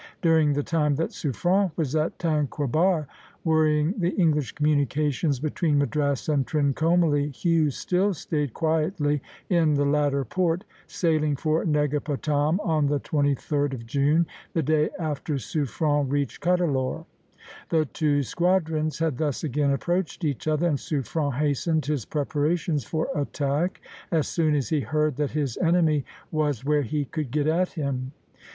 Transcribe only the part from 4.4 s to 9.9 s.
communications between Madras and Trincomalee, Hughes still stayed quietly in the